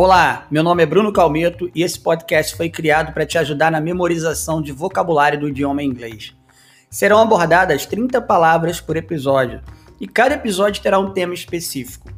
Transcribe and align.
Olá, 0.00 0.46
meu 0.48 0.62
nome 0.62 0.80
é 0.80 0.86
Bruno 0.86 1.12
Calmeto 1.12 1.68
e 1.74 1.82
esse 1.82 1.98
podcast 1.98 2.54
foi 2.56 2.70
criado 2.70 3.12
para 3.12 3.26
te 3.26 3.36
ajudar 3.36 3.68
na 3.68 3.80
memorização 3.80 4.62
de 4.62 4.70
vocabulário 4.70 5.40
do 5.40 5.48
idioma 5.48 5.82
inglês. 5.82 6.36
Serão 6.88 7.18
abordadas 7.18 7.84
30 7.84 8.22
palavras 8.22 8.80
por 8.80 8.96
episódio 8.96 9.60
e 10.00 10.06
cada 10.06 10.36
episódio 10.36 10.80
terá 10.80 11.00
um 11.00 11.10
tema 11.10 11.34
específico. 11.34 12.12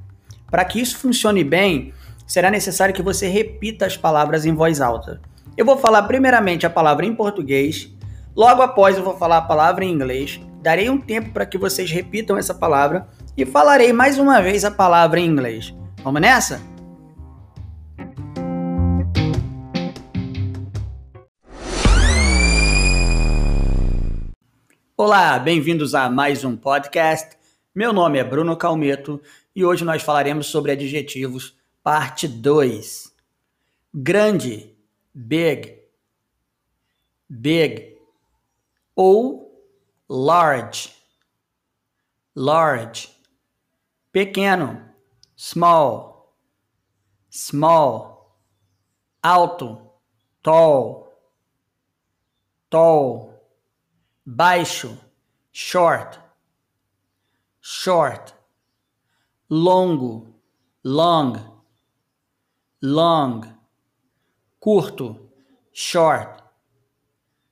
Para 0.51 0.63
que 0.67 0.79
isso 0.79 0.99
funcione 0.99 1.43
bem, 1.43 1.95
será 2.27 2.51
necessário 2.51 2.95
que 2.95 3.01
você 3.01 3.29
repita 3.29 3.87
as 3.87 3.97
palavras 3.97 4.45
em 4.45 4.55
voz 4.55 4.83
alta. 4.83 5.19
Eu 5.57 5.65
vou 5.65 5.79
falar 5.79 6.03
primeiramente 6.03 6.67
a 6.67 6.71
palavra 6.71 7.07
em 7.07 7.15
português, 7.15 7.91
logo 8.37 8.61
após 8.61 8.99
eu 8.99 9.03
vou 9.03 9.17
falar 9.17 9.39
a 9.39 9.43
palavra 9.49 9.87
em 9.87 9.91
inglês, 9.91 10.39
darei 10.61 10.91
um 10.91 11.01
tempo 11.01 11.31
para 11.31 11.47
que 11.47 11.57
vocês 11.57 11.91
repitam 11.91 12.37
essa 12.37 12.53
palavra 12.53 13.09
e 13.35 13.47
falarei 13.47 13.91
mais 13.91 14.19
uma 14.19 14.43
vez 14.43 14.67
a 14.67 14.71
palavra 14.71 15.19
em 15.19 15.25
inglês. 15.25 15.75
Vamos 16.05 16.21
nessa? 16.21 16.70
Olá, 25.03 25.39
bem-vindos 25.39 25.95
a 25.95 26.11
mais 26.11 26.45
um 26.45 26.55
podcast. 26.55 27.35
Meu 27.75 27.91
nome 27.91 28.19
é 28.19 28.23
Bruno 28.23 28.55
Calmeto 28.55 29.19
e 29.57 29.65
hoje 29.65 29.83
nós 29.83 30.03
falaremos 30.03 30.49
sobre 30.49 30.73
adjetivos, 30.73 31.57
parte 31.83 32.29
2. 32.29 33.11
Grande, 33.95 34.77
big, 35.15 35.79
big, 37.27 37.97
ou 38.95 39.67
large, 40.07 40.95
large. 42.37 43.09
Pequeno, 44.13 44.85
small, 45.35 46.37
small. 47.31 48.39
Alto, 49.23 49.81
tall, 50.43 51.11
tall 52.69 53.30
baixo, 54.33 54.97
short, 55.51 56.21
short, 57.61 58.33
longo, 59.51 60.33
long, 60.85 61.33
long, 62.81 63.41
curto, 64.61 65.33
short, 65.73 66.45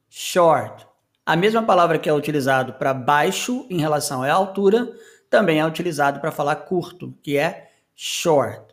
short. 0.09 0.87
A 1.27 1.35
mesma 1.35 1.65
palavra 1.65 1.99
que 1.99 2.09
é 2.09 2.13
utilizado 2.15 2.75
para 2.75 2.95
baixo 2.95 3.67
em 3.69 3.81
relação 3.81 4.23
à 4.23 4.33
altura, 4.33 4.89
também 5.29 5.59
é 5.59 5.67
utilizado 5.67 6.21
para 6.21 6.31
falar 6.31 6.55
curto, 6.55 7.13
que 7.25 7.37
é 7.37 7.73
short. 7.97 8.73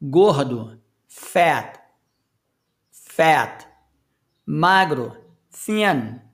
Gordo, 0.00 0.80
fat, 1.08 1.80
fat. 2.88 3.66
Magro, 4.46 5.16
thin 5.50 6.29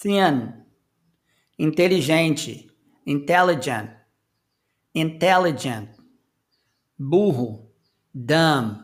thin, 0.00 0.54
inteligente, 1.58 2.70
intelligent, 3.04 3.90
intelligent, 4.94 5.90
burro, 6.98 7.70
dumb, 8.14 8.82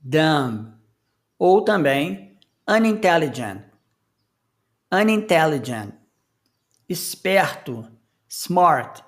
dumb, 0.00 0.72
ou 1.36 1.64
também 1.64 2.38
unintelligent, 2.68 3.64
unintelligent, 4.92 5.94
esperto, 6.88 7.84
smart, 8.28 9.02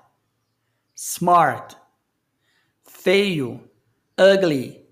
smart, 0.93 1.77
feio, 2.83 3.69
ugly, 4.19 4.85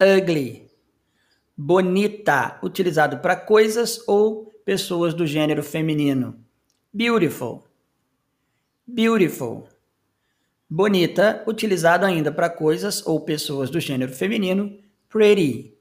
ugly, 0.00 0.70
bonita, 1.56 2.60
utilizado 2.62 3.18
para 3.18 3.34
coisas 3.34 4.06
ou 4.06 4.48
pessoas 4.68 5.14
do 5.14 5.26
gênero 5.26 5.62
feminino. 5.62 6.44
Beautiful. 6.92 7.64
Beautiful. 8.86 9.66
Bonita, 10.68 11.42
utilizado 11.46 12.04
ainda 12.04 12.30
para 12.30 12.50
coisas 12.50 13.02
ou 13.06 13.18
pessoas 13.18 13.70
do 13.70 13.80
gênero 13.80 14.12
feminino. 14.12 14.78
Pretty. 15.08 15.74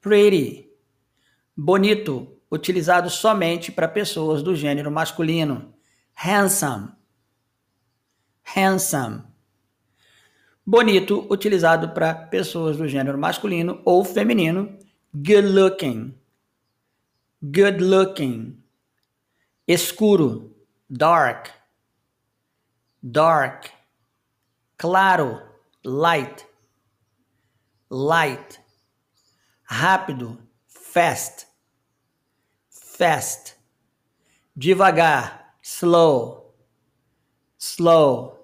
Pretty. 0.00 0.68
Bonito, 1.56 2.26
utilizado 2.50 3.08
somente 3.08 3.70
para 3.70 3.86
pessoas 3.86 4.42
do 4.42 4.56
gênero 4.56 4.90
masculino. 4.90 5.72
Handsome. 6.12 6.88
Handsome. 8.42 9.22
Bonito, 10.66 11.24
utilizado 11.30 11.90
para 11.90 12.12
pessoas 12.12 12.76
do 12.76 12.88
gênero 12.88 13.16
masculino 13.16 13.80
ou 13.84 14.04
feminino. 14.04 14.76
Good 15.14 15.46
looking 15.50 16.23
good 17.50 17.80
looking, 17.80 18.62
escuro, 19.68 20.50
dark, 20.88 21.50
dark, 23.02 23.70
claro, 24.78 25.42
light, 25.84 26.46
light, 27.90 28.58
rápido, 29.70 30.38
fast, 30.66 31.46
fast, 32.70 33.56
devagar, 34.56 35.40
slow, 35.60 36.54
slow, 37.58 38.38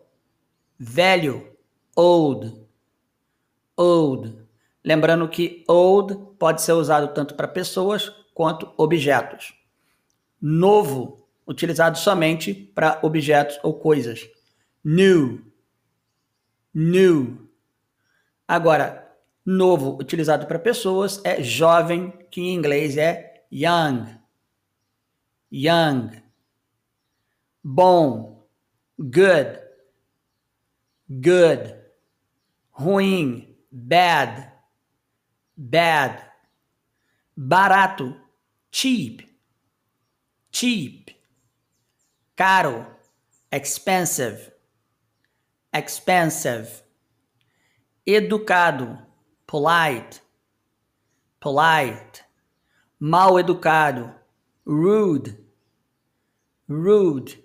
velho, 0.78 1.56
old, 1.97 2.67
old. 3.77 4.47
Lembrando 4.84 5.28
que 5.28 5.65
old 5.69 6.17
pode 6.38 6.61
ser 6.62 6.72
usado 6.72 7.09
tanto 7.15 7.34
para 7.34 7.47
pessoas 7.47 8.19
quanto 8.34 8.72
objetos. 8.76 9.54
Novo, 10.41 11.28
utilizado 11.46 11.98
somente 11.98 12.54
para 12.54 12.98
objetos 13.02 13.58
ou 13.62 13.74
coisas. 13.74 14.28
New. 14.84 15.44
New. 16.72 17.48
Agora, 18.46 19.14
novo, 19.44 19.98
utilizado 20.00 20.46
para 20.46 20.58
pessoas, 20.58 21.20
é 21.24 21.42
jovem, 21.42 22.12
que 22.30 22.40
em 22.40 22.54
inglês 22.54 22.96
é 22.96 23.44
young. 23.52 24.19
Young. 25.52 26.22
Bom. 27.62 28.46
Good. 28.98 29.60
Good. 31.08 31.74
Ruim. 32.70 33.56
Bad. 33.70 34.52
Bad. 35.56 36.29
Barato. 37.42 38.14
Cheap, 38.70 39.26
cheap, 40.52 41.10
caro, 42.36 42.86
expensive, 43.50 44.52
expensive, 45.72 46.82
educado, 48.06 48.98
polite, 49.46 50.20
polite, 51.40 52.22
mal 53.00 53.40
educado, 53.40 54.14
rude, 54.66 55.42
rude, 56.68 57.42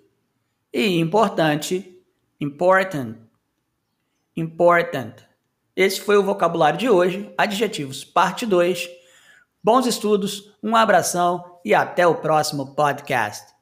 e 0.74 0.98
importante, 1.00 2.04
important, 2.38 3.16
important. 4.36 5.24
Esse 5.74 6.02
foi 6.02 6.18
o 6.18 6.22
vocabulário 6.22 6.78
de 6.78 6.90
hoje, 6.90 7.32
adjetivos, 7.38 8.04
parte 8.04 8.44
2. 8.44 9.05
Bons 9.66 9.84
estudos, 9.84 10.56
um 10.62 10.76
abração 10.76 11.44
e 11.64 11.74
até 11.74 12.06
o 12.06 12.14
próximo 12.14 12.76
podcast. 12.76 13.55